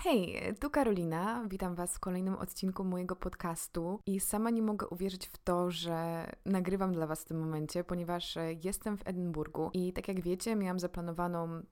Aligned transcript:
Hej, 0.00 0.54
tu 0.60 0.70
Karolina. 0.70 1.44
Witam 1.50 1.74
Was 1.74 1.94
w 1.96 2.00
kolejnym 2.00 2.34
odcinku 2.34 2.84
mojego 2.84 3.16
podcastu 3.16 4.00
i 4.06 4.20
sama 4.20 4.50
nie 4.50 4.62
mogę 4.62 4.86
uwierzyć 4.86 5.26
w 5.26 5.38
to, 5.38 5.70
że 5.70 6.26
nagrywam 6.44 6.92
dla 6.92 7.06
Was 7.06 7.20
w 7.20 7.24
tym 7.24 7.40
momencie, 7.40 7.84
ponieważ 7.84 8.36
e, 8.36 8.52
jestem 8.64 8.96
w 8.98 9.06
Edynburgu 9.06 9.70
i 9.74 9.92
tak 9.92 10.08
jak 10.08 10.20
wiecie, 10.20 10.56
miałam 10.56 10.78
zaplanowaną 10.78 11.62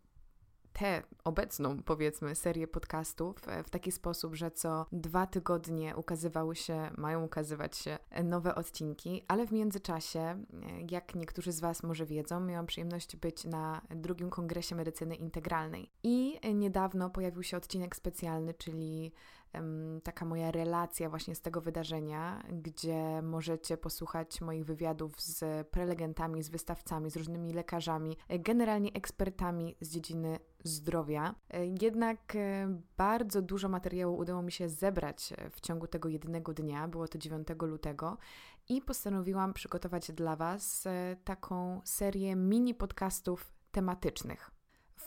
tę 0.78 1.02
obecną, 1.24 1.82
powiedzmy, 1.82 2.34
serię 2.34 2.68
podcastów 2.68 3.48
e, 3.48 3.62
w 3.62 3.70
taki 3.70 3.92
sposób, 3.92 4.34
że 4.34 4.50
co 4.50 4.86
dwa 4.92 5.26
tygodnie 5.26 5.96
ukazywały 5.96 6.56
się, 6.56 6.90
mają 6.96 7.24
ukazywać 7.24 7.76
się 7.76 7.98
nowe 8.24 8.54
odcinki, 8.54 9.22
ale 9.28 9.46
w 9.46 9.52
międzyczasie, 9.52 10.20
e, 10.20 10.36
jak 10.90 11.14
niektórzy 11.14 11.52
z 11.52 11.60
Was 11.60 11.82
może 11.82 12.06
wiedzą, 12.06 12.40
miałam 12.40 12.66
przyjemność 12.66 13.16
być 13.16 13.44
na 13.44 13.80
drugim 13.90 14.30
kongresie 14.30 14.74
medycyny 14.74 15.14
integralnej. 15.14 15.90
I 16.02 16.40
niedawno 16.54 17.10
pojawił 17.10 17.42
się 17.42 17.56
odcinek 17.56 17.96
specjalny, 17.96 18.54
czyli 18.54 19.12
taka 20.02 20.24
moja 20.24 20.50
relacja 20.50 21.10
właśnie 21.10 21.34
z 21.34 21.40
tego 21.40 21.60
wydarzenia, 21.60 22.42
gdzie 22.62 23.22
możecie 23.22 23.76
posłuchać 23.76 24.40
moich 24.40 24.64
wywiadów 24.64 25.20
z 25.20 25.68
prelegentami, 25.68 26.42
z 26.42 26.48
wystawcami, 26.48 27.10
z 27.10 27.16
różnymi 27.16 27.52
lekarzami, 27.52 28.16
generalnie 28.28 28.92
ekspertami 28.92 29.76
z 29.80 29.90
dziedziny 29.90 30.38
zdrowia. 30.64 31.34
Jednak 31.80 32.36
e, 32.36 32.78
bardzo 32.96 33.42
dużo 33.42 33.68
materiału 33.68 34.16
udało 34.16 34.42
mi 34.42 34.52
się 34.52 34.68
zebrać 34.68 35.32
w 35.50 35.60
ciągu 35.60 35.86
tego 35.86 36.08
jednego 36.08 36.54
dnia, 36.54 36.88
było 36.88 37.08
to 37.08 37.18
9 37.18 37.48
lutego, 37.62 38.16
i 38.68 38.82
postanowiłam 38.82 39.52
przygotować 39.52 40.12
dla 40.12 40.36
Was 40.36 40.86
e, 40.86 41.16
taką 41.24 41.80
serię 41.84 42.36
mini 42.36 42.74
podcastów 42.74 43.52
tematycznych. 43.72 44.55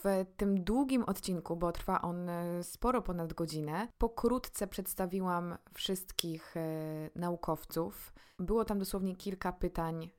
W 0.04 0.26
tym 0.38 0.64
długim 0.64 1.04
odcinku, 1.04 1.56
bo 1.56 1.72
trwa 1.72 2.02
on 2.02 2.30
e, 2.30 2.64
sporo 2.64 3.02
ponad 3.02 3.34
godzinę, 3.34 3.88
pokrótce 3.98 4.68
przedstawiłam 4.68 5.58
wszystkich 5.74 6.58
e, 6.58 7.10
naukowców. 7.16 8.14
Było 8.40 8.66
tam 8.66 8.80
dosłownie 8.80 9.16
kilka 9.16 9.52
pytań 9.52 10.10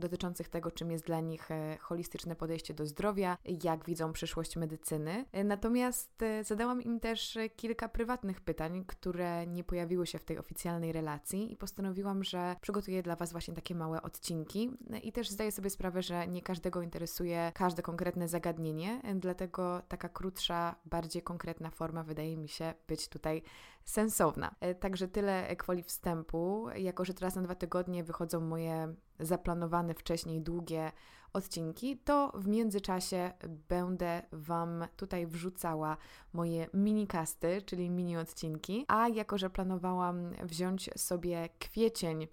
dotyczących 0.00 0.48
tego, 0.48 0.70
czym 0.70 0.90
jest 0.90 1.04
dla 1.04 1.20
nich 1.20 1.50
e, 1.50 1.78
holistyczne 1.80 2.36
podejście 2.36 2.74
do 2.74 2.86
zdrowia, 2.86 3.38
jak 3.64 3.84
widzą 3.84 4.12
przyszłość 4.12 4.56
medycyny. 4.56 5.24
E, 5.32 5.44
natomiast 5.44 6.22
e, 6.22 6.44
zadałam 6.44 6.82
im 6.82 7.00
też 7.00 7.38
kilka 7.56 7.88
prywatnych 7.88 8.40
pytań, 8.40 8.84
które 8.86 9.46
nie 9.46 9.64
pojawiły 9.64 10.06
się 10.06 10.18
w 10.18 10.24
tej 10.24 10.38
oficjalnej 10.38 10.92
relacji 10.92 11.52
i 11.52 11.56
postanowiłam, 11.56 12.24
że 12.24 12.56
przygotuję 12.60 13.02
dla 13.02 13.16
Was 13.16 13.32
właśnie 13.32 13.54
takie 13.54 13.74
małe 13.74 14.02
odcinki 14.02 14.70
i 15.02 15.12
też 15.12 15.30
zdaję 15.30 15.52
sobie 15.52 15.70
sprawę, 15.70 16.02
że 16.02 16.28
nie 16.28 16.42
każdego 16.42 16.82
interesuje 16.82 17.52
każde 17.54 17.82
konkretne 17.82 18.28
zagadnienie, 18.28 19.02
dlatego 19.14 19.82
taka 19.88 20.08
krótsza, 20.08 20.74
bardziej 20.84 21.22
konkretna 21.22 21.70
forma 21.70 22.02
wydaje 22.02 22.36
mi 22.36 22.48
się 22.48 22.74
być 22.88 23.08
tutaj 23.08 23.42
sensowna. 23.90 24.54
Także 24.80 25.08
tyle 25.08 25.56
kwoli 25.56 25.82
wstępu. 25.82 26.66
Jako, 26.76 27.04
że 27.04 27.14
teraz 27.14 27.34
na 27.34 27.42
dwa 27.42 27.54
tygodnie 27.54 28.04
wychodzą 28.04 28.40
moje 28.40 28.94
zaplanowane 29.20 29.94
wcześniej 29.94 30.40
długie 30.40 30.92
odcinki, 31.32 31.98
to 31.98 32.32
w 32.34 32.46
międzyczasie 32.46 33.32
będę 33.68 34.22
Wam 34.32 34.86
tutaj 34.96 35.26
wrzucała 35.26 35.96
moje 36.32 36.66
minikasty, 36.74 37.62
czyli 37.62 37.90
mini 37.90 38.16
odcinki. 38.16 38.84
A 38.88 39.08
jako, 39.08 39.38
że 39.38 39.50
planowałam 39.50 40.32
wziąć 40.42 40.90
sobie 40.96 41.48
kwiecień 41.58 42.28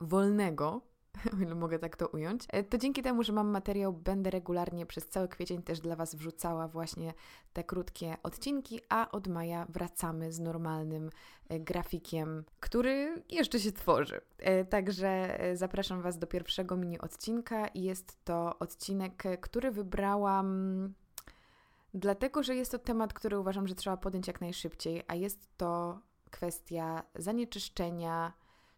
wolnego, 0.00 0.80
o 1.38 1.42
ile 1.42 1.54
mogę 1.54 1.78
tak 1.78 1.96
to 1.96 2.08
ująć, 2.08 2.44
e, 2.48 2.62
to 2.62 2.78
dzięki 2.78 3.02
temu, 3.02 3.22
że 3.22 3.32
mam 3.32 3.48
materiał, 3.48 3.92
będę 3.92 4.30
regularnie 4.30 4.86
przez 4.86 5.08
cały 5.08 5.28
kwiecień 5.28 5.62
też 5.62 5.80
dla 5.80 5.96
Was 5.96 6.14
wrzucała 6.14 6.68
właśnie 6.68 7.14
te 7.52 7.64
krótkie 7.64 8.16
odcinki, 8.22 8.80
a 8.88 9.10
od 9.10 9.28
maja 9.28 9.66
wracamy 9.68 10.32
z 10.32 10.40
normalnym 10.40 11.10
e, 11.48 11.60
grafikiem, 11.60 12.44
który 12.60 13.22
jeszcze 13.30 13.60
się 13.60 13.72
tworzy. 13.72 14.20
E, 14.38 14.64
także 14.64 15.38
zapraszam 15.54 16.02
Was 16.02 16.18
do 16.18 16.26
pierwszego 16.26 16.76
mini 16.76 16.98
odcinka 16.98 17.66
jest 17.74 18.24
to 18.24 18.58
odcinek, 18.58 19.22
który 19.40 19.70
wybrałam 19.70 20.94
dlatego, 21.94 22.42
że 22.42 22.54
jest 22.54 22.72
to 22.72 22.78
temat, 22.78 23.12
który 23.12 23.38
uważam, 23.38 23.68
że 23.68 23.74
trzeba 23.74 23.96
podjąć 23.96 24.26
jak 24.26 24.40
najszybciej, 24.40 25.02
a 25.08 25.14
jest 25.14 25.48
to 25.56 26.00
kwestia 26.30 27.02
zanieczyszczenia, 27.14 28.32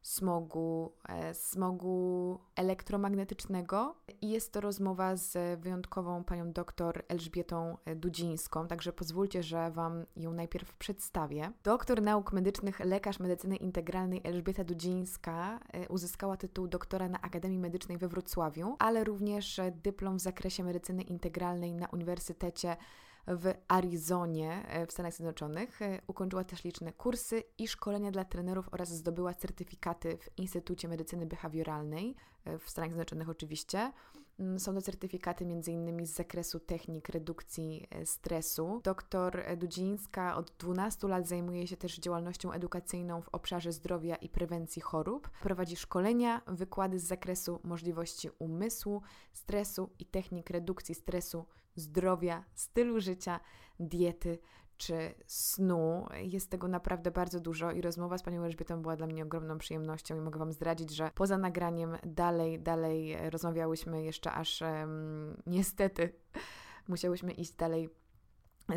smogu, 0.07 0.93
e, 1.09 1.35
smogu 1.35 2.41
elektromagnetycznego 2.57 3.97
i 4.21 4.31
jest 4.31 4.53
to 4.53 4.61
rozmowa 4.61 5.17
z 5.17 5.61
wyjątkową 5.61 6.25
panią 6.25 6.53
doktor 6.53 7.05
Elżbietą 7.09 7.77
Dudzińską, 7.97 8.69
także 8.69 8.93
pozwólcie, 8.93 9.43
że 9.43 9.71
Wam 9.71 10.07
ją 10.17 10.33
najpierw 10.33 10.75
przedstawię. 10.75 11.53
Doktor 11.65 12.03
nauk 12.03 12.33
medycznych, 12.33 12.81
lekarz 12.81 13.21
medycyny 13.21 13.57
integralnej 13.57 14.21
Elżbieta 14.25 14.65
Dudzińska 14.65 15.61
e, 15.73 15.89
uzyskała 15.89 16.37
tytuł 16.37 16.69
doktora 16.69 17.09
na 17.09 17.21
Akademii 17.21 17.59
Medycznej 17.59 17.99
we 17.99 18.09
Wrocławiu, 18.09 18.77
ale 18.79 19.05
również 19.05 19.61
dyplom 19.83 20.17
w 20.19 20.23
zakresie 20.23 20.65
medycyny 20.65 21.03
integralnej 21.03 21.75
na 21.75 21.87
Uniwersytecie 21.87 22.77
w 23.27 23.55
Arizonie 23.69 24.65
e, 24.69 24.87
w 24.87 24.93
Stanach 24.93 25.15
Zjednoczonych. 25.15 25.83
E, 25.83 26.01
ukończyła 26.07 26.45
też 26.45 26.65
liczne 26.65 26.93
kursy 26.93 27.43
i 27.59 27.69
szkolenia 27.69 28.11
dla 28.11 28.25
trenerów 28.25 28.69
oraz 28.73 28.89
zdobyła 28.89 29.35
certyfikaty 29.35 30.19
w 30.21 30.39
Instytucie 30.39 30.89
Medycyny 30.89 31.27
Behawioralnej 31.27 32.15
e, 32.45 32.59
w 32.59 32.71
Stanach 32.71 32.91
Zjednoczonych 32.91 33.29
oczywiście. 33.29 33.93
Mm, 34.39 34.59
są 34.59 34.75
to 34.75 34.83
certyfikaty 34.83 35.45
m.in. 35.45 36.07
z 36.07 36.11
zakresu 36.11 36.61
technik 36.61 37.09
redukcji 37.09 37.89
stresu. 38.05 38.81
Doktor 38.85 39.45
Dudzińska 39.57 40.37
od 40.37 40.53
12 40.59 41.09
lat 41.09 41.29
zajmuje 41.29 41.67
się 41.67 41.77
też 41.77 41.99
działalnością 41.99 42.53
edukacyjną 42.53 43.23
w 43.23 43.29
obszarze 43.29 43.73
zdrowia 43.73 44.17
i 44.17 44.29
prewencji 44.29 44.83
chorób. 44.83 45.31
Prowadzi 45.43 45.77
szkolenia, 45.77 46.43
wykłady 46.47 46.99
z 46.99 47.05
zakresu 47.05 47.61
możliwości 47.65 48.31
umysłu, 48.39 49.03
stresu 49.33 49.91
i 49.99 50.07
technik 50.07 50.51
redukcji 50.51 50.95
stresu 50.95 51.47
zdrowia, 51.77 52.45
stylu 52.55 53.01
życia, 53.01 53.41
diety 53.81 54.39
czy 54.77 55.15
snu. 55.27 56.07
Jest 56.23 56.51
tego 56.51 56.69
naprawdę 56.69 57.11
bardzo 57.11 57.41
dużo 57.41 57.73
i 57.73 57.81
rozmowa 57.81 58.19
z 58.19 58.23
panią 58.23 58.45
Elżbietą 58.45 58.83
była 58.83 58.97
dla 58.97 59.07
mnie 59.07 59.23
ogromną 59.23 59.59
przyjemnością 59.59 60.17
i 60.17 60.21
mogę 60.21 60.39
Wam 60.39 60.53
zdradzić, 60.53 60.91
że 60.91 61.11
poza 61.15 61.39
nagraniem 61.39 61.97
dalej, 62.07 62.61
dalej 62.61 63.17
rozmawiałyśmy 63.31 64.03
jeszcze 64.03 64.33
aż 64.33 64.63
um, 64.63 65.43
niestety 65.47 66.13
musiałyśmy 66.89 67.33
iść 67.33 67.53
dalej 67.53 67.89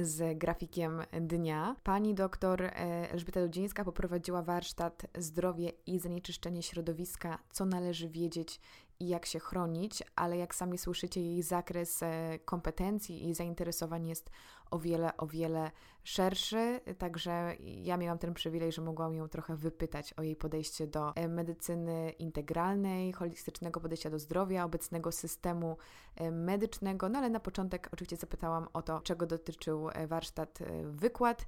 z 0.02 0.38
grafikiem 0.38 1.02
dnia. 1.22 1.76
Pani 1.84 2.14
doktor 2.14 2.62
e, 2.62 2.72
Elżbieta 3.12 3.42
Dudzińska 3.42 3.86
poprowadziła 3.86 4.42
warsztat 4.42 5.06
Zdrowie 5.18 5.72
i 5.86 6.00
zanieczyszczenie 6.00 6.64
środowiska, 6.64 7.40
co 7.52 7.66
należy 7.66 8.10
wiedzieć 8.10 8.62
i 9.00 9.08
jak 9.08 9.26
się 9.26 9.40
chronić, 9.40 10.04
ale 10.16 10.38
jak 10.38 10.56
sami 10.56 10.78
słyszycie, 10.78 11.22
jej 11.22 11.44
zakres 11.44 12.04
e, 12.04 12.40
kompetencji 12.46 13.30
i 13.30 13.34
zainteresowań 13.34 14.08
jest 14.08 14.30
o 14.72 14.80
wiele, 14.80 15.18
o 15.18 15.28
wiele 15.28 15.72
szerszy. 16.04 16.80
Także 16.98 17.56
ja 17.60 17.98
miałam 17.98 18.18
ten 18.18 18.34
przywilej, 18.34 18.72
że 18.72 18.82
mogłam 18.82 19.14
ją 19.14 19.28
trochę 19.28 19.56
wypytać 19.56 20.14
o 20.14 20.22
jej 20.22 20.36
podejście 20.36 20.88
do 20.88 21.16
e, 21.16 21.28
medycyny 21.28 22.10
integralnej, 22.10 23.14
holistycznego 23.14 23.80
podejścia 23.80 24.10
do 24.10 24.20
zdrowia, 24.20 24.64
obecnego 24.64 25.12
systemu 25.12 25.78
e, 26.16 26.32
medycznego. 26.32 27.10
No 27.10 27.20
ale 27.20 27.30
na 27.30 27.40
początek 27.40 27.90
oczywiście 27.94 28.18
zapytałam 28.18 28.68
o 28.74 28.82
to, 28.82 29.02
czego 29.02 29.26
dotyczył 29.26 29.90
warsztat, 30.08 30.60
wykład 30.84 31.48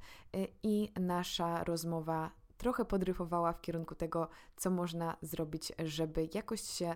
i 0.63 0.89
nasza 0.99 1.63
rozmowa 1.63 2.31
trochę 2.61 2.85
podryfowała 2.85 3.53
w 3.53 3.61
kierunku 3.61 3.95
tego, 3.95 4.27
co 4.57 4.69
można 4.69 5.17
zrobić, 5.21 5.73
żeby 5.85 6.29
jakoś 6.33 6.61
się 6.61 6.95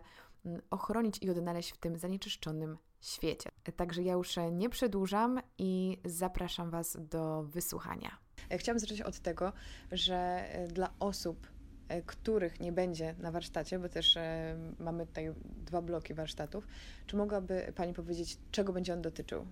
ochronić 0.70 1.18
i 1.22 1.30
odnaleźć 1.30 1.72
w 1.72 1.78
tym 1.78 1.98
zanieczyszczonym 1.98 2.78
świecie. 3.02 3.50
Także 3.76 4.04
ja 4.04 4.14
już 4.14 4.36
nie 4.52 4.70
przedłużam 4.70 5.40
i 5.58 5.98
zapraszam 6.06 6.70
Was 6.70 6.98
do 7.00 7.44
wysłuchania. 7.44 8.18
E, 8.50 8.58
chciałam 8.58 8.80
zacząć 8.80 9.02
od 9.02 9.20
tego, 9.20 9.54
że 9.92 10.16
e, 10.16 10.68
dla 10.68 10.94
osób, 11.00 11.48
e, 11.88 12.02
których 12.02 12.60
nie 12.60 12.72
będzie 12.72 13.16
na 13.20 13.32
warsztacie, 13.32 13.80
bo 13.80 13.90
też 13.90 14.18
mamy 14.80 15.06
tutaj 15.06 15.34
dwa 15.66 15.82
bloki 15.82 16.14
warsztatów, 16.14 16.68
czy 17.08 17.18
mogłaby 17.18 17.74
Pani 17.76 17.94
powiedzieć, 17.94 18.38
czego 18.52 18.74
będzie 18.74 18.94
on 18.94 19.02
dotyczył? 19.02 19.46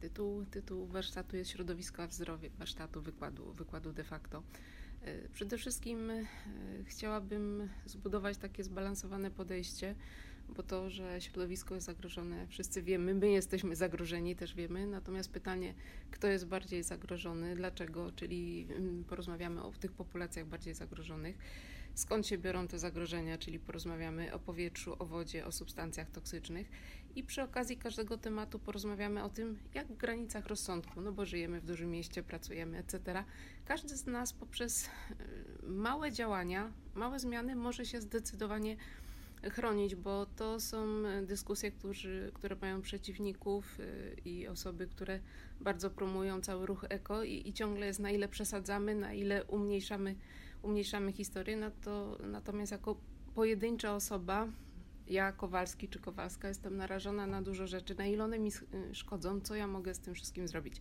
Tytuł, 0.00 0.44
tytuł 0.44 0.86
warsztatu 0.86 1.36
jest 1.36 1.50
Środowisko 1.50 2.08
w 2.08 2.12
zdrowie, 2.12 2.50
warsztatu, 2.50 3.02
wykładu, 3.02 3.52
wykładu 3.52 3.92
de 3.92 4.04
facto. 4.04 4.42
E, 5.06 5.28
przede 5.28 5.58
wszystkim 5.58 6.10
e, 6.10 6.24
chciałabym 6.84 7.68
zbudować 7.86 8.38
takie 8.38 8.64
zbalansowane 8.64 9.30
podejście, 9.30 9.94
bo 10.48 10.62
to, 10.62 10.90
że 10.90 11.20
środowisko 11.20 11.74
jest 11.74 11.86
zagrożone, 11.86 12.46
wszyscy 12.46 12.82
wiemy, 12.82 13.14
my 13.14 13.30
jesteśmy 13.30 13.76
zagrożeni, 13.76 14.36
też 14.36 14.54
wiemy. 14.54 14.86
Natomiast 14.86 15.30
pytanie, 15.30 15.74
kto 16.10 16.28
jest 16.28 16.46
bardziej 16.46 16.82
zagrożony, 16.82 17.56
dlaczego, 17.56 18.12
czyli 18.12 18.66
mm, 18.70 19.04
porozmawiamy 19.04 19.62
o 19.62 19.72
tych 19.72 19.92
populacjach 19.92 20.46
bardziej 20.46 20.74
zagrożonych. 20.74 21.38
Skąd 21.96 22.26
się 22.26 22.38
biorą 22.38 22.68
te 22.68 22.78
zagrożenia, 22.78 23.38
czyli 23.38 23.58
porozmawiamy 23.58 24.32
o 24.32 24.38
powietrzu, 24.38 24.96
o 24.98 25.06
wodzie, 25.06 25.46
o 25.46 25.52
substancjach 25.52 26.10
toksycznych 26.10 26.70
i 27.14 27.22
przy 27.22 27.42
okazji 27.42 27.76
każdego 27.76 28.18
tematu 28.18 28.58
porozmawiamy 28.58 29.24
o 29.24 29.28
tym, 29.28 29.58
jak 29.74 29.86
w 29.86 29.96
granicach 29.96 30.46
rozsądku, 30.46 31.00
no 31.00 31.12
bo 31.12 31.26
żyjemy 31.26 31.60
w 31.60 31.64
dużym 31.64 31.90
mieście, 31.90 32.22
pracujemy, 32.22 32.78
etc. 32.78 33.24
Każdy 33.64 33.96
z 33.96 34.06
nas 34.06 34.32
poprzez 34.32 34.86
e, 34.86 34.90
małe 35.66 36.12
działania, 36.12 36.72
małe 36.94 37.18
zmiany 37.18 37.56
może 37.56 37.86
się 37.86 38.00
zdecydowanie 38.00 38.76
chronić, 39.50 39.94
bo 39.94 40.26
to 40.26 40.60
są 40.60 40.86
dyskusje, 41.22 41.70
którzy, 41.70 42.30
które 42.34 42.56
mają 42.60 42.82
przeciwników 42.82 43.80
y, 43.80 44.16
i 44.24 44.48
osoby, 44.48 44.86
które 44.86 45.20
bardzo 45.60 45.90
promują 45.90 46.40
cały 46.40 46.66
ruch 46.66 46.84
eko 46.88 47.22
i, 47.24 47.48
i 47.48 47.52
ciągle 47.52 47.86
jest 47.86 48.00
na 48.00 48.10
ile 48.10 48.28
przesadzamy, 48.28 48.94
na 48.94 49.12
ile 49.12 49.44
umniejszamy, 49.44 50.14
umniejszamy 50.66 51.12
historię, 51.12 51.56
no 51.56 51.70
to, 51.70 52.18
natomiast 52.26 52.72
jako 52.72 52.96
pojedyncza 53.34 53.94
osoba, 53.94 54.48
ja 55.08 55.32
Kowalski 55.32 55.88
czy 55.88 55.98
Kowalska 55.98 56.48
jestem 56.48 56.76
narażona 56.76 57.26
na 57.26 57.42
dużo 57.42 57.66
rzeczy, 57.66 57.94
na 57.94 58.06
ile 58.06 58.24
one 58.24 58.38
mi 58.38 58.50
szkodzą, 58.92 59.40
co 59.40 59.54
ja 59.54 59.66
mogę 59.66 59.94
z 59.94 59.98
tym 59.98 60.14
wszystkim 60.14 60.48
zrobić. 60.48 60.80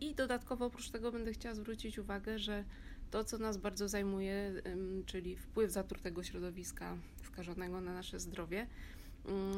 I 0.00 0.14
dodatkowo 0.14 0.66
oprócz 0.66 0.90
tego 0.90 1.12
będę 1.12 1.32
chciała 1.32 1.54
zwrócić 1.54 1.98
uwagę, 1.98 2.38
że 2.38 2.64
to, 3.10 3.24
co 3.24 3.38
nas 3.38 3.56
bardzo 3.56 3.88
zajmuje, 3.88 4.62
czyli 5.06 5.36
wpływ 5.36 5.72
zatrutego 5.72 6.22
środowiska 6.22 6.96
skażonego 7.24 7.80
na 7.80 7.92
nasze 7.92 8.20
zdrowie, 8.20 8.66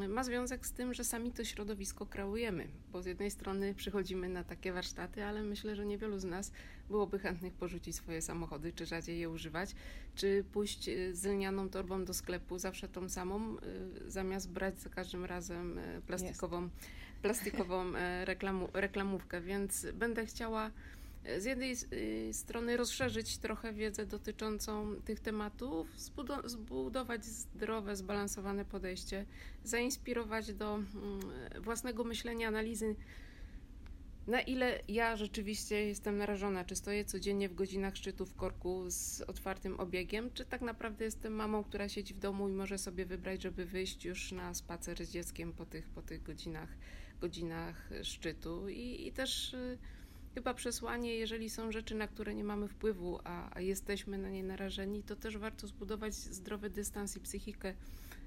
ma 0.08 0.24
związek 0.24 0.66
z 0.66 0.72
tym, 0.72 0.94
że 0.94 1.04
sami 1.04 1.32
to 1.32 1.44
środowisko 1.44 2.06
kreujemy, 2.06 2.68
bo 2.92 3.02
z 3.02 3.06
jednej 3.06 3.30
strony 3.30 3.74
przychodzimy 3.74 4.28
na 4.28 4.44
takie 4.44 4.72
warsztaty, 4.72 5.24
ale 5.24 5.42
myślę, 5.42 5.76
że 5.76 5.86
niewielu 5.86 6.18
z 6.18 6.24
nas 6.24 6.52
byłoby 6.90 7.18
chętnych 7.18 7.54
porzucić 7.54 7.96
swoje 7.96 8.22
samochody, 8.22 8.72
czy 8.72 8.86
rzadziej 8.86 9.18
je 9.18 9.30
używać, 9.30 9.74
czy 10.14 10.44
pójść 10.52 10.88
y, 10.88 11.14
z 11.14 11.24
lnianą 11.24 11.68
torbą 11.68 12.04
do 12.04 12.14
sklepu, 12.14 12.58
zawsze 12.58 12.88
tą 12.88 13.08
samą, 13.08 13.56
y, 13.56 14.10
zamiast 14.10 14.50
brać 14.50 14.80
za 14.80 14.90
każdym 14.90 15.24
razem 15.24 15.78
y, 15.78 16.02
plastikową, 16.06 16.68
plastikową 17.22 17.92
reklamu, 18.24 18.68
reklamówkę, 18.74 19.40
więc 19.40 19.86
będę 19.92 20.26
chciała 20.26 20.70
z 21.38 21.44
jednej 21.44 21.76
y, 21.92 22.32
strony 22.32 22.76
rozszerzyć 22.76 23.38
trochę 23.38 23.72
wiedzę 23.72 24.06
dotyczącą 24.06 24.96
tych 25.04 25.20
tematów, 25.20 25.88
zbudować 26.44 27.24
zdrowe, 27.24 27.96
zbalansowane 27.96 28.64
podejście, 28.64 29.26
zainspirować 29.64 30.54
do 30.54 30.74
mm, 30.74 30.84
własnego 31.62 32.04
myślenia, 32.04 32.48
analizy, 32.48 32.96
na 34.26 34.40
ile 34.40 34.80
ja 34.88 35.16
rzeczywiście 35.16 35.86
jestem 35.86 36.16
narażona, 36.16 36.64
czy 36.64 36.76
stoję 36.76 37.04
codziennie 37.04 37.48
w 37.48 37.54
godzinach 37.54 37.96
szczytu 37.96 38.26
w 38.26 38.34
korku 38.34 38.84
z 38.88 39.20
otwartym 39.20 39.80
obiegiem, 39.80 40.30
czy 40.34 40.44
tak 40.44 40.60
naprawdę 40.62 41.04
jestem 41.04 41.32
mamą, 41.32 41.64
która 41.64 41.88
siedzi 41.88 42.14
w 42.14 42.18
domu 42.18 42.48
i 42.48 42.52
może 42.52 42.78
sobie 42.78 43.06
wybrać, 43.06 43.42
żeby 43.42 43.64
wyjść 43.64 44.04
już 44.04 44.32
na 44.32 44.54
spacer 44.54 45.06
z 45.06 45.10
dzieckiem 45.10 45.52
po 45.52 45.66
tych, 45.66 45.88
po 45.88 46.02
tych 46.02 46.22
godzinach, 46.22 46.68
godzinach 47.20 47.90
szczytu. 48.02 48.68
I, 48.68 49.06
i 49.06 49.12
też 49.12 49.54
y, 49.54 49.78
chyba 50.34 50.54
przesłanie, 50.54 51.16
jeżeli 51.16 51.50
są 51.50 51.72
rzeczy, 51.72 51.94
na 51.94 52.08
które 52.08 52.34
nie 52.34 52.44
mamy 52.44 52.68
wpływu, 52.68 53.18
a, 53.24 53.56
a 53.56 53.60
jesteśmy 53.60 54.18
na 54.18 54.30
nie 54.30 54.44
narażeni, 54.44 55.02
to 55.02 55.16
też 55.16 55.38
warto 55.38 55.66
zbudować 55.66 56.14
zdrowy 56.14 56.70
dystans 56.70 57.16
i 57.16 57.20
psychikę 57.20 57.74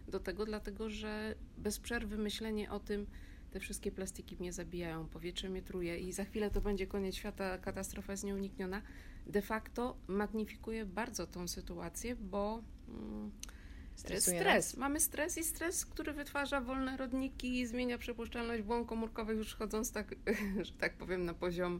do 0.07 0.19
tego, 0.19 0.45
dlatego 0.45 0.89
że 0.89 1.35
bez 1.57 1.79
przerwy 1.79 2.17
myślenie 2.17 2.71
o 2.71 2.79
tym, 2.79 3.05
te 3.51 3.59
wszystkie 3.59 3.91
plastiki 3.91 4.37
mnie 4.39 4.53
zabijają, 4.53 5.07
powietrze 5.07 5.49
mnie 5.49 5.61
truje 5.61 5.99
i 5.99 6.11
za 6.11 6.25
chwilę 6.25 6.51
to 6.51 6.61
będzie 6.61 6.87
koniec 6.87 7.15
świata, 7.15 7.57
katastrofa 7.57 8.13
jest 8.13 8.23
nieunikniona, 8.23 8.81
de 9.27 9.41
facto 9.41 9.97
magnifikuje 10.07 10.85
bardzo 10.85 11.27
tą 11.27 11.47
sytuację, 11.47 12.15
bo. 12.15 12.63
Mm, 12.87 13.31
Stresuje 13.97 14.39
stres. 14.39 14.73
nas. 14.73 14.77
Mamy 14.77 14.99
stres 14.99 15.37
i 15.37 15.43
stres, 15.43 15.85
który 15.85 16.13
wytwarza 16.13 16.61
wolne 16.61 16.97
rodniki 16.97 17.59
i 17.59 17.67
zmienia 17.67 17.97
przepuszczalność 17.97 18.63
błon 18.63 18.85
komórkowych, 18.85 19.37
już 19.37 19.55
chodząc 19.55 19.91
tak, 19.91 20.15
że 20.65 20.71
tak 20.71 20.93
powiem, 20.93 21.25
na 21.25 21.33
poziom 21.33 21.79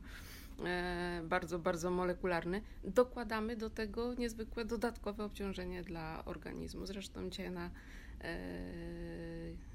e, 0.66 1.22
bardzo, 1.24 1.60
bardzo 1.60 1.92
molekularny. 1.92 2.62
Dokładamy 2.84 3.56
do 3.56 3.70
tego 3.70 4.14
niezwykłe 4.14 4.66
dodatkowe 4.66 5.24
obciążenie 5.24 5.84
dla 5.84 6.26
organizmu. 6.26 6.86
Zresztą 6.86 7.30
dzisiaj 7.30 7.52
na 7.52 7.70
e, 8.22 8.38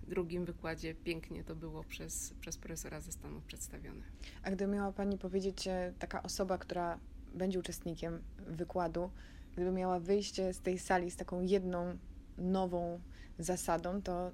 drugim 0.08 0.44
wykładzie 0.44 0.94
pięknie 0.94 1.44
to 1.44 1.56
było 1.56 1.84
przez, 1.84 2.34
przez 2.40 2.58
profesora 2.58 3.00
ze 3.00 3.12
Stanów 3.12 3.44
przedstawione. 3.44 4.02
A 4.42 4.50
gdyby 4.50 4.72
miała 4.72 4.92
Pani 4.92 5.18
powiedzieć, 5.18 5.68
taka 5.98 6.22
osoba, 6.22 6.58
która 6.58 6.98
będzie 7.34 7.58
uczestnikiem 7.58 8.22
wykładu, 8.38 9.10
gdyby 9.52 9.70
miała 9.72 10.00
wyjście 10.00 10.54
z 10.54 10.60
tej 10.60 10.78
sali 10.78 11.10
z 11.10 11.16
taką 11.16 11.40
jedną 11.40 11.98
nową 12.42 13.00
zasadą, 13.38 14.02
to 14.02 14.32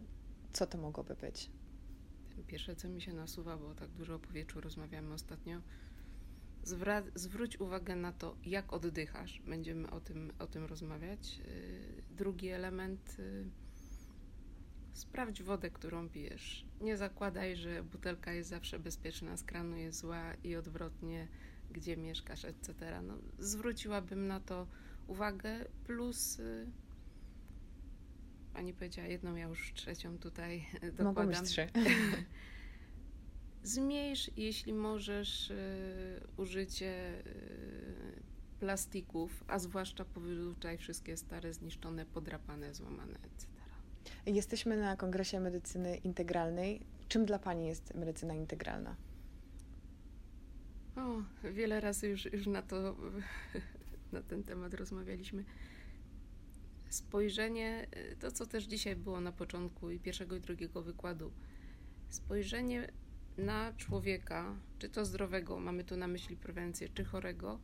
co 0.53 0.67
to 0.67 0.79
mogłoby 0.79 1.15
być? 1.15 1.51
Pierwsze, 2.47 2.77
co 2.77 2.89
mi 2.89 3.01
się 3.01 3.13
nasuwa, 3.13 3.57
bo 3.57 3.75
tak 3.75 3.91
dużo 3.91 4.15
o 4.15 4.19
powietrzu 4.19 4.61
rozmawiamy 4.61 5.15
ostatnio, 5.15 5.61
Zwra- 6.65 7.11
zwróć 7.15 7.61
uwagę 7.61 7.97
na 7.97 8.13
to, 8.13 8.37
jak 8.45 8.73
oddychasz. 8.73 9.41
Będziemy 9.47 9.91
o 9.91 10.01
tym, 10.01 10.33
o 10.39 10.47
tym 10.47 10.65
rozmawiać. 10.65 11.41
Y, 11.49 12.03
drugi 12.17 12.49
element, 12.49 13.17
y, 13.19 13.45
sprawdź 14.93 15.43
wodę, 15.43 15.71
którą 15.71 16.09
pijesz. 16.09 16.67
Nie 16.81 16.97
zakładaj, 16.97 17.57
że 17.57 17.83
butelka 17.83 18.33
jest 18.33 18.51
zawsze 18.51 18.79
bezpieczna, 18.79 19.37
z 19.37 19.45
kranu 19.45 19.77
jest 19.77 19.99
zła 19.99 20.35
i 20.45 20.57
odwrotnie, 20.57 21.29
gdzie 21.71 21.97
mieszkasz, 21.97 22.45
etc. 22.45 23.01
No, 23.03 23.15
zwróciłabym 23.39 24.27
na 24.27 24.41
to 24.41 24.67
uwagę, 25.07 25.65
plus 25.85 26.39
y, 26.39 26.67
Pani 28.53 28.75
powiedziała 28.75 29.09
jedną, 29.09 29.37
ja 29.37 29.47
już 29.47 29.73
trzecią 29.75 30.19
tutaj 30.19 30.67
dokładam. 30.83 31.07
Mogą 31.07 31.27
być 31.27 31.41
trzy. 31.41 31.67
Zmniejsz, 33.63 34.31
jeśli 34.37 34.73
możesz, 34.73 35.51
y, 35.51 36.21
użycie 36.37 37.19
y, 37.27 38.23
plastików, 38.61 39.45
a 39.49 39.59
zwłaszcza 39.59 40.05
powyrzucaj 40.05 40.79
wszystkie 40.79 41.17
stare, 41.17 41.53
zniszczone, 41.53 42.07
podrapane, 42.07 42.75
złamane, 42.75 43.19
etc. 43.19 43.49
Jesteśmy 44.27 44.77
na 44.77 44.97
Kongresie 44.97 45.41
Medycyny 45.41 45.97
Integralnej. 45.97 46.81
Czym 47.09 47.27
dla 47.27 47.39
Pani 47.39 47.67
jest 47.67 47.95
medycyna 47.95 48.35
integralna? 48.35 48.97
O, 50.97 51.23
wiele 51.51 51.81
razy 51.81 52.09
już, 52.09 52.25
już 52.25 52.47
na 52.47 52.63
to, 52.63 52.97
na 54.13 54.23
ten 54.23 54.43
temat 54.43 54.75
rozmawialiśmy 54.75 55.45
spojrzenie, 56.89 57.87
y, 58.13 58.17
to 58.17 58.31
co 58.31 58.47
też 58.47 58.65
dzisiaj 58.65 58.97
było 58.97 59.21
na 59.21 59.33
początku 59.33 59.91
i 59.91 59.99
pierwszego 59.99 60.37
i 60.37 60.41
drugiego 60.41 60.83
wykładu, 60.83 61.33
spojrzenie 62.09 62.89
na 63.39 63.73
człowieka, 63.73 64.57
czy 64.79 64.89
to 64.89 65.05
zdrowego, 65.05 65.61
mamy 65.61 65.85
tu 65.85 65.97
na 65.97 66.09
myśli 66.09 66.37
prewencję, 66.37 66.89
czy 66.95 67.05
chorego, 67.05 67.59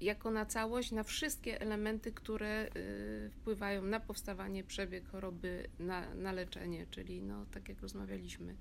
jako 0.00 0.30
na 0.30 0.46
całość, 0.46 0.92
na 0.92 1.02
wszystkie 1.02 1.60
elementy, 1.60 2.12
które 2.12 2.68
y, 2.76 3.30
wpływają 3.30 3.82
na 3.82 4.00
powstawanie, 4.00 4.64
przebieg 4.64 5.08
choroby, 5.08 5.68
na, 5.78 6.14
na 6.14 6.32
leczenie, 6.32 6.86
czyli 6.90 7.22
no, 7.22 7.46
tak 7.46 7.68
jak 7.68 7.80
rozmawialiśmy, 7.80 8.56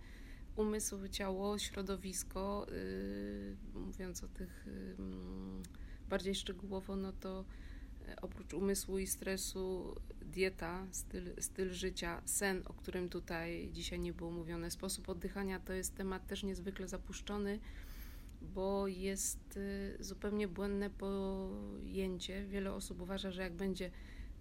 umysł, 0.56 1.08
ciało, 1.08 1.60
środowisko, 1.60 2.68
y, 2.72 3.56
mówiąc 3.74 4.24
o 4.24 4.28
tych 4.28 4.66
bardziej 6.10 6.36
szczegółowo, 6.36 6.96
no 6.96 7.14
to 7.14 7.46
oprócz 8.22 8.54
umysłu 8.54 8.98
i 8.98 9.08
stresu, 9.08 9.96
dieta, 10.22 10.88
styl, 10.92 11.34
styl 11.40 11.74
życia, 11.74 12.22
sen, 12.26 12.64
o 12.66 12.74
którym 12.74 13.10
tutaj 13.10 13.70
dzisiaj 13.74 14.00
nie 14.00 14.14
było 14.14 14.32
mówione, 14.32 14.72
sposób 14.72 15.10
oddychania 15.10 15.60
to 15.60 15.74
jest 15.74 15.96
temat 15.96 16.28
też 16.28 16.44
niezwykle 16.44 16.88
zapuszczony, 16.88 17.60
bo 18.42 18.88
jest 18.88 19.58
y, 19.58 19.98
zupełnie 20.00 20.48
błędne 20.48 20.90
pojęcie. 20.90 22.46
Wiele 22.46 22.74
osób 22.74 23.02
uważa, 23.02 23.32
że 23.32 23.42
jak 23.42 23.54
będzie 23.54 23.92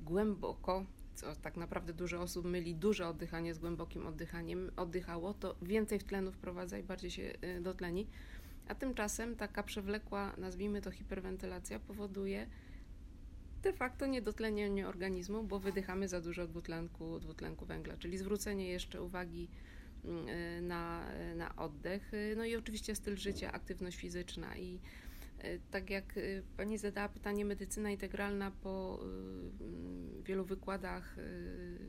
głęboko, 0.00 0.84
co 1.14 1.36
tak 1.36 1.56
naprawdę 1.56 1.92
dużo 1.92 2.22
osób 2.22 2.44
myli 2.44 2.74
duże 2.74 3.08
oddychanie 3.08 3.54
z 3.54 3.58
głębokim 3.58 4.06
oddychaniem, 4.06 4.70
oddychało, 4.76 5.34
to 5.34 5.56
więcej 5.62 5.98
w 5.98 6.04
tlenu 6.04 6.32
wprowadza 6.32 6.78
i 6.78 6.82
bardziej 6.82 7.10
się 7.10 7.22
y, 7.22 7.60
dotleni. 7.60 8.06
A 8.68 8.74
tymczasem 8.74 9.36
taka 9.36 9.62
przewlekła, 9.62 10.32
nazwijmy 10.38 10.80
to 10.82 10.90
hiperwentylacja, 10.90 11.78
powoduje, 11.78 12.46
de 13.62 13.72
facto 13.72 14.06
niedotlenienie 14.06 14.88
organizmu, 14.88 15.42
bo 15.44 15.58
wydychamy 15.58 16.08
za 16.08 16.20
dużo 16.20 16.46
dwutlenku, 16.46 17.20
dwutlenku 17.20 17.66
węgla, 17.66 17.96
czyli 17.96 18.18
zwrócenie 18.18 18.68
jeszcze 18.68 19.02
uwagi 19.02 19.48
mm, 20.04 20.28
y, 20.28 20.62
na, 20.62 21.06
na 21.36 21.56
oddech, 21.56 22.14
y, 22.14 22.34
no 22.36 22.44
i 22.44 22.56
oczywiście 22.56 22.94
styl 22.94 23.16
życia, 23.16 23.52
aktywność 23.52 23.96
fizyczna. 23.96 24.56
I 24.56 24.80
tak 25.70 25.90
jak 25.90 26.14
Pani 26.56 26.78
zadała 26.78 27.08
pytanie, 27.08 27.44
medycyna 27.44 27.90
integralna 27.90 28.50
po 28.50 29.04
wielu 30.24 30.44
wykładach, 30.44 31.16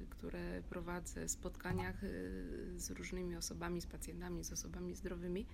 które 0.09 0.61
prowadzę, 0.69 1.29
spotkaniach 1.29 2.01
z 2.75 2.91
różnymi 2.91 3.35
osobami, 3.35 3.81
z 3.81 3.85
pacjentami, 3.85 4.43
z 4.43 4.51
osobami 4.51 4.95
zdrowymi, 4.95 5.45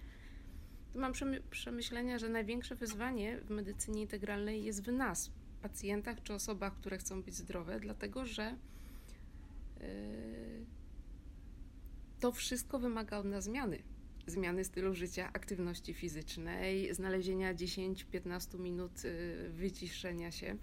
to 0.94 1.00
mam 1.00 1.14
przemyślenia, 1.50 2.20
że 2.20 2.30
największe 2.30 2.76
wyzwanie 2.76 3.42
w 3.42 3.50
medycynie 3.50 4.02
integralnej 4.02 4.64
jest 4.64 4.84
w 4.84 4.92
nas, 4.92 5.32
pacjentach 5.58 6.24
czy 6.24 6.34
osobach, 6.34 6.76
które 6.76 6.98
chcą 6.98 7.24
być 7.24 7.36
zdrowe, 7.36 7.80
dlatego 7.80 8.26
że 8.26 8.56
to 12.20 12.32
wszystko 12.32 12.80
wymaga 12.80 13.18
od 13.18 13.26
nas 13.26 13.44
zmiany. 13.44 13.80
Zmiany 14.28 14.64
stylu 14.64 14.94
życia, 14.94 15.30
aktywności 15.34 15.94
fizycznej, 15.94 16.96
znalezienia 16.96 17.56
10-15 17.56 18.60
minut 18.60 18.92
wyciszenia 19.50 20.32
się 20.32 20.58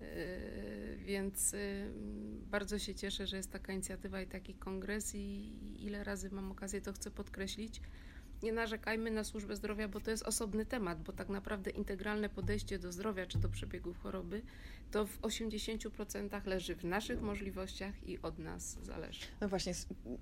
Yy, 0.00 0.96
więc 0.96 1.56
bardzo 2.50 2.78
się 2.78 2.94
cieszę, 2.94 3.26
że 3.26 3.36
jest 3.36 3.50
taka 3.50 3.72
inicjatywa 3.72 4.22
i 4.22 4.26
taki 4.26 4.54
kongres 4.54 5.14
i 5.14 5.52
ile 5.86 6.04
razy 6.04 6.30
mam 6.30 6.52
okazję 6.52 6.80
to 6.80 6.92
chcę 6.92 7.10
podkreślić. 7.10 7.80
Nie 8.44 8.52
narzekajmy 8.52 9.10
na 9.10 9.24
służbę 9.24 9.56
zdrowia, 9.56 9.88
bo 9.88 10.00
to 10.00 10.10
jest 10.10 10.22
osobny 10.22 10.66
temat, 10.66 11.02
bo 11.02 11.12
tak 11.12 11.28
naprawdę 11.28 11.70
integralne 11.70 12.28
podejście 12.28 12.78
do 12.78 12.92
zdrowia 12.92 13.26
czy 13.26 13.38
do 13.38 13.48
przebiegu 13.48 13.94
choroby 14.02 14.42
to 14.90 15.06
w 15.06 15.20
80% 15.20 16.46
leży 16.46 16.76
w 16.76 16.84
naszych 16.84 17.20
możliwościach 17.20 18.08
i 18.08 18.18
od 18.22 18.38
nas 18.38 18.78
zależy. 18.82 19.20
No 19.40 19.48
właśnie, 19.48 19.72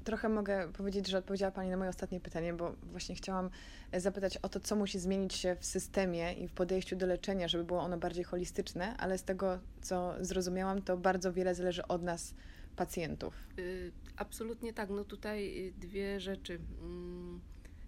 trochę 0.04 0.28
mogę 0.28 0.72
powiedzieć, 0.72 1.06
że 1.08 1.18
odpowiedziała 1.18 1.52
Pani 1.52 1.70
na 1.70 1.76
moje 1.76 1.90
ostatnie 1.90 2.20
pytanie, 2.20 2.52
bo 2.52 2.74
właśnie 2.82 3.14
chciałam 3.14 3.50
e, 3.92 4.00
zapytać 4.00 4.36
o 4.36 4.48
to, 4.48 4.60
co 4.60 4.76
musi 4.76 4.98
zmienić 4.98 5.34
się 5.34 5.56
w 5.60 5.64
systemie 5.64 6.32
i 6.32 6.48
w 6.48 6.52
podejściu 6.52 6.96
do 6.96 7.06
leczenia, 7.06 7.48
żeby 7.48 7.64
było 7.64 7.80
ono 7.80 7.98
bardziej 7.98 8.24
holistyczne, 8.24 8.96
ale 8.96 9.18
z 9.18 9.24
tego, 9.24 9.58
co 9.82 10.14
zrozumiałam, 10.20 10.82
to 10.82 10.96
bardzo 10.96 11.32
wiele 11.32 11.54
zależy 11.54 11.86
od 11.86 12.02
nas, 12.02 12.34
pacjentów. 12.76 13.34
Y, 13.58 13.92
absolutnie 14.16 14.72
tak. 14.72 14.90
No 14.90 15.04
tutaj 15.04 15.68
y, 15.68 15.72
dwie 15.72 16.20
rzeczy. 16.20 16.58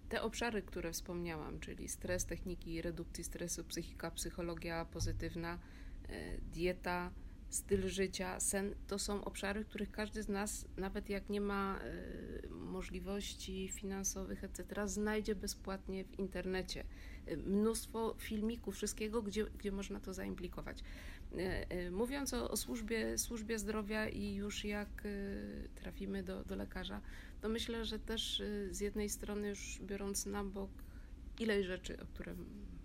Te 0.09 0.21
obszary, 0.21 0.61
które 0.61 0.91
wspomniałam, 0.91 1.59
czyli 1.59 1.89
stres, 1.89 2.25
techniki 2.25 2.81
redukcji 2.81 3.23
stresu, 3.23 3.63
psychika, 3.63 4.11
psychologia 4.11 4.85
pozytywna, 4.85 5.59
E, 6.09 6.37
dieta, 6.37 7.11
styl 7.55 7.87
życia, 7.87 8.39
sen 8.39 8.75
to 8.87 8.99
są 8.99 9.23
obszary, 9.23 9.65
których 9.65 9.91
każdy 9.91 10.23
z 10.23 10.29
nas, 10.29 10.65
nawet 10.77 11.09
jak 11.09 11.29
nie 11.29 11.41
ma 11.41 11.79
e, 11.79 12.47
możliwości 12.49 13.69
finansowych, 13.69 14.43
etc., 14.43 14.87
znajdzie 14.87 15.35
bezpłatnie 15.35 16.03
w 16.03 16.19
internecie. 16.19 16.83
E, 17.25 17.37
mnóstwo 17.37 18.15
filmików, 18.17 18.75
wszystkiego, 18.75 19.21
gdzie, 19.21 19.45
gdzie 19.45 19.71
można 19.71 19.99
to 19.99 20.13
zaimplikować. 20.13 20.83
Mówiąc 21.91 22.33
o, 22.33 22.51
o 22.51 22.57
służbie, 22.57 23.17
służbie 23.17 23.59
zdrowia 23.59 24.09
i 24.09 24.33
już 24.33 24.65
jak 24.65 25.03
trafimy 25.75 26.23
do, 26.23 26.43
do 26.43 26.55
lekarza, 26.55 27.01
to 27.41 27.49
myślę, 27.49 27.85
że 27.85 27.99
też 27.99 28.43
z 28.71 28.79
jednej 28.79 29.09
strony, 29.09 29.49
już 29.49 29.79
biorąc 29.81 30.25
na 30.25 30.43
bok 30.43 30.71
ileś 31.39 31.65
rzeczy, 31.65 32.01
o 32.01 32.05
które 32.05 32.35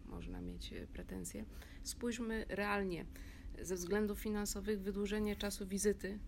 można 0.07 0.41
mieć 0.41 0.75
pretensje, 0.93 1.45
spójrzmy 1.83 2.45
realnie. 2.49 3.05
Ze 3.63 3.75
względów 3.75 4.19
finansowych 4.19 4.81
wydłużenie 4.81 5.37
czasu 5.37 5.67
wizyty 5.67 6.19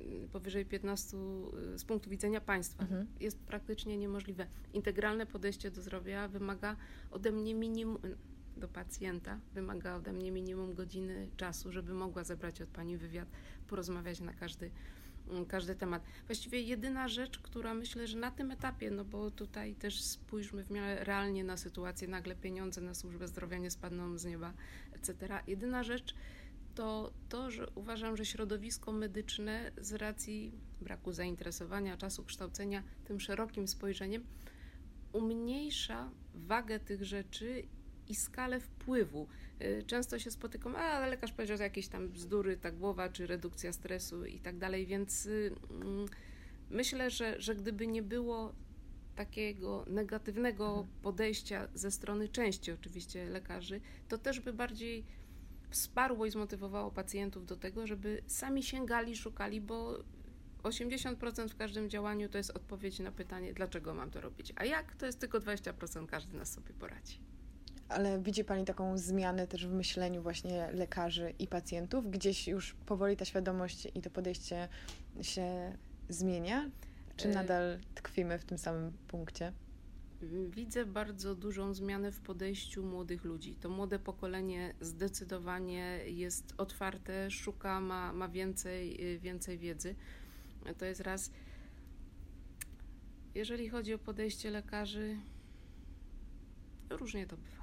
y, 0.00 0.28
powyżej 0.32 0.66
15 0.66 1.16
y, 1.74 1.78
z 1.78 1.84
punktu 1.84 2.10
widzenia 2.10 2.40
państwa 2.40 2.82
mhm. 2.82 3.06
jest 3.20 3.38
praktycznie 3.38 3.96
niemożliwe. 3.96 4.46
Integralne 4.72 5.26
podejście 5.26 5.70
do 5.70 5.82
zdrowia 5.82 6.28
wymaga 6.28 6.76
ode 7.10 7.32
mnie 7.32 7.54
minimum 7.54 7.98
do 8.56 8.68
pacjenta 8.68 9.40
wymaga 9.54 9.96
ode 9.96 10.12
mnie 10.12 10.32
minimum 10.32 10.74
godziny 10.74 11.28
czasu, 11.36 11.72
żeby 11.72 11.94
mogła 11.94 12.24
zebrać 12.24 12.62
od 12.62 12.68
pani 12.68 12.96
wywiad, 12.96 13.28
porozmawiać 13.66 14.20
na 14.20 14.32
każdy, 14.32 14.70
mm, 15.28 15.46
każdy 15.46 15.74
temat. 15.74 16.02
Właściwie 16.26 16.60
jedyna 16.60 17.08
rzecz, 17.08 17.38
która 17.38 17.74
myślę, 17.74 18.06
że 18.06 18.18
na 18.18 18.30
tym 18.30 18.50
etapie, 18.50 18.90
no 18.90 19.04
bo 19.04 19.30
tutaj 19.30 19.74
też 19.74 20.02
spójrzmy 20.02 20.64
w 20.64 20.70
miarę 20.70 21.04
realnie 21.04 21.44
na 21.44 21.56
sytuację, 21.56 22.08
nagle 22.08 22.34
pieniądze 22.34 22.80
na 22.80 22.94
służbę 22.94 23.28
zdrowia 23.28 23.58
nie 23.58 23.70
spadną 23.70 24.18
z 24.18 24.24
nieba, 24.24 24.52
etc. 24.92 25.28
Jedyna 25.46 25.82
rzecz 25.82 26.14
to 26.74 27.12
to, 27.28 27.50
że 27.50 27.70
uważam, 27.74 28.16
że 28.16 28.24
środowisko 28.24 28.92
medyczne 28.92 29.72
z 29.80 29.92
racji 29.92 30.52
braku 30.80 31.12
zainteresowania, 31.12 31.96
czasu 31.96 32.24
kształcenia 32.24 32.82
tym 33.04 33.20
szerokim 33.20 33.68
spojrzeniem 33.68 34.24
umniejsza 35.12 36.10
wagę 36.34 36.80
tych 36.80 37.04
rzeczy 37.04 37.62
i 38.08 38.14
skalę 38.14 38.60
wpływu. 38.60 39.26
Y, 39.62 39.84
często 39.86 40.18
się 40.18 40.30
spotykam, 40.30 40.76
a 40.76 41.06
lekarz 41.06 41.32
powiedział, 41.32 41.56
że 41.56 41.64
jakieś 41.64 41.88
tam 41.88 42.08
bzdury, 42.08 42.56
ta 42.56 42.70
głowa, 42.70 43.08
czy 43.08 43.26
redukcja 43.26 43.72
stresu 43.72 44.24
i 44.24 44.40
tak 44.40 44.58
dalej, 44.58 44.86
więc 44.86 45.26
y, 45.26 45.52
mm, 45.70 46.06
myślę, 46.70 47.10
że, 47.10 47.40
że 47.40 47.54
gdyby 47.54 47.86
nie 47.86 48.02
było 48.02 48.54
takiego 49.16 49.84
negatywnego 49.86 50.68
mhm. 50.68 50.86
podejścia 51.02 51.68
ze 51.74 51.90
strony 51.90 52.28
części 52.28 52.72
oczywiście 52.72 53.24
lekarzy, 53.24 53.80
to 54.08 54.18
też 54.18 54.40
by 54.40 54.52
bardziej 54.52 55.04
wsparło 55.70 56.26
i 56.26 56.30
zmotywowało 56.30 56.90
pacjentów 56.90 57.46
do 57.46 57.56
tego, 57.56 57.86
żeby 57.86 58.22
sami 58.26 58.62
sięgali, 58.62 59.16
szukali, 59.16 59.60
bo 59.60 59.98
80% 60.62 61.48
w 61.48 61.56
każdym 61.56 61.90
działaniu 61.90 62.28
to 62.28 62.38
jest 62.38 62.50
odpowiedź 62.50 62.98
na 62.98 63.12
pytanie, 63.12 63.52
dlaczego 63.54 63.94
mam 63.94 64.10
to 64.10 64.20
robić, 64.20 64.52
a 64.56 64.64
jak, 64.64 64.94
to 64.94 65.06
jest 65.06 65.18
tylko 65.18 65.40
20%, 65.40 66.06
każdy 66.06 66.36
nas 66.36 66.52
sobie 66.52 66.72
poradzi. 66.74 67.20
Ale 67.88 68.22
widzi 68.22 68.44
Pani 68.44 68.64
taką 68.64 68.98
zmianę 68.98 69.46
też 69.46 69.66
w 69.66 69.72
myśleniu 69.72 70.22
właśnie 70.22 70.70
lekarzy 70.72 71.34
i 71.38 71.46
pacjentów? 71.46 72.10
Gdzieś 72.10 72.48
już 72.48 72.74
powoli 72.86 73.16
ta 73.16 73.24
świadomość 73.24 73.88
i 73.94 74.02
to 74.02 74.10
podejście 74.10 74.68
się 75.22 75.76
zmienia? 76.08 76.70
Czy 77.16 77.28
e, 77.28 77.34
nadal 77.34 77.78
tkwimy 77.94 78.38
w 78.38 78.44
tym 78.44 78.58
samym 78.58 78.92
punkcie? 79.08 79.52
Widzę 80.50 80.86
bardzo 80.86 81.34
dużą 81.34 81.74
zmianę 81.74 82.12
w 82.12 82.20
podejściu 82.20 82.82
młodych 82.82 83.24
ludzi. 83.24 83.54
To 83.54 83.68
młode 83.68 83.98
pokolenie 83.98 84.74
zdecydowanie 84.80 86.00
jest 86.06 86.54
otwarte, 86.58 87.30
szuka, 87.30 87.80
ma, 87.80 88.12
ma 88.12 88.28
więcej, 88.28 89.18
więcej 89.20 89.58
wiedzy. 89.58 89.94
To 90.78 90.84
jest 90.84 91.00
raz. 91.00 91.30
Jeżeli 93.34 93.68
chodzi 93.68 93.94
o 93.94 93.98
podejście 93.98 94.50
lekarzy, 94.50 95.16
różnie 96.90 97.26
to 97.26 97.36
bywa. 97.36 97.60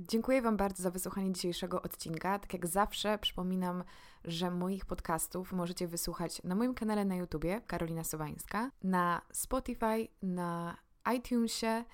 Dziękuję 0.00 0.42
Wam 0.42 0.56
bardzo 0.56 0.82
za 0.82 0.90
wysłuchanie 0.90 1.32
dzisiejszego 1.32 1.82
odcinka. 1.82 2.38
Tak 2.38 2.52
jak 2.52 2.66
zawsze 2.66 3.18
przypominam, 3.18 3.84
że 4.24 4.50
moich 4.50 4.86
podcastów 4.86 5.52
możecie 5.52 5.88
wysłuchać 5.88 6.42
na 6.44 6.54
moim 6.54 6.74
kanale 6.74 7.04
na 7.04 7.16
YouTubie 7.16 7.60
Karolina 7.66 8.04
Sowańska, 8.04 8.70
na 8.82 9.22
Spotify, 9.32 10.08
na 10.22 10.76
iTunesie 11.14 11.84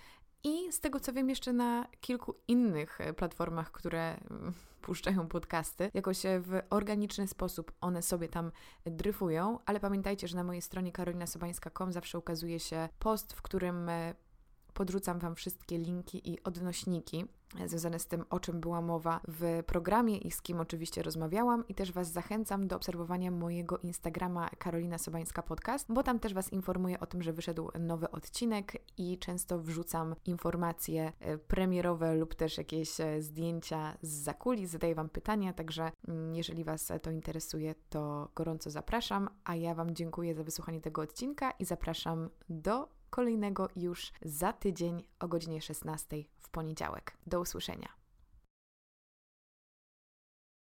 i 0.44 0.72
z 0.72 0.80
tego 0.80 1.00
co 1.00 1.12
wiem 1.12 1.28
jeszcze 1.28 1.52
na 1.52 1.86
kilku 2.00 2.34
innych 2.48 3.00
e, 3.00 3.12
platformach, 3.12 3.72
które 3.72 4.16
mm, 4.30 4.52
puszczają 4.82 5.28
podcasty. 5.28 5.90
Jakoś 5.94 6.26
e, 6.26 6.40
w 6.40 6.60
organiczny 6.70 7.28
sposób 7.28 7.72
one 7.80 8.02
sobie 8.02 8.28
tam 8.28 8.52
dryfują, 8.86 9.58
ale 9.66 9.80
pamiętajcie, 9.80 10.28
że 10.28 10.36
na 10.36 10.44
mojej 10.44 10.62
stronie 10.62 10.92
karolinasobańska.com 10.92 11.92
zawsze 11.92 12.18
ukazuje 12.18 12.60
się 12.60 12.88
post, 12.98 13.32
w 13.32 13.42
którym 13.42 13.88
e, 13.88 14.14
podrzucam 14.74 15.18
Wam 15.18 15.34
wszystkie 15.34 15.78
linki 15.78 16.30
i 16.32 16.42
odnośniki 16.42 17.24
związane 17.66 17.98
z 17.98 18.06
tym, 18.06 18.24
o 18.30 18.40
czym 18.40 18.60
była 18.60 18.80
mowa 18.80 19.20
w 19.28 19.62
programie 19.66 20.18
i 20.18 20.30
z 20.30 20.42
kim 20.42 20.60
oczywiście 20.60 21.02
rozmawiałam. 21.02 21.68
I 21.68 21.74
też 21.74 21.92
Was 21.92 22.12
zachęcam 22.12 22.68
do 22.68 22.76
obserwowania 22.76 23.30
mojego 23.30 23.78
Instagrama 23.78 24.50
Karolina 24.58 24.98
Sobańska 24.98 25.42
Podcast, 25.42 25.92
bo 25.92 26.02
tam 26.02 26.18
też 26.18 26.34
Was 26.34 26.52
informuję 26.52 27.00
o 27.00 27.06
tym, 27.06 27.22
że 27.22 27.32
wyszedł 27.32 27.70
nowy 27.80 28.10
odcinek 28.10 28.72
i 28.98 29.18
często 29.18 29.58
wrzucam 29.58 30.14
informacje 30.26 31.12
e, 31.20 31.38
premierowe 31.38 32.14
lub 32.14 32.34
też 32.34 32.58
jakieś 32.58 33.00
e, 33.00 33.22
zdjęcia 33.22 33.96
z 34.02 34.08
zakuli, 34.08 34.66
zadaję 34.66 34.94
Wam 34.94 35.08
pytania, 35.08 35.52
także 35.52 35.92
mm, 36.08 36.34
jeżeli 36.34 36.64
Was 36.64 36.92
to 37.02 37.10
interesuje, 37.10 37.74
to 37.90 38.28
gorąco 38.34 38.70
zapraszam, 38.70 39.28
a 39.44 39.54
ja 39.56 39.74
Wam 39.74 39.94
dziękuję 39.94 40.34
za 40.34 40.44
wysłuchanie 40.44 40.80
tego 40.80 41.02
odcinka 41.02 41.50
i 41.50 41.64
zapraszam 41.64 42.28
do 42.48 43.01
kolejnego 43.12 43.68
już 43.76 44.12
za 44.22 44.52
tydzień 44.52 45.04
o 45.20 45.28
godzinie 45.28 45.62
16 45.62 46.16
w 46.38 46.48
poniedziałek. 46.48 47.12
Do 47.26 47.40
usłyszenia. 47.40 48.01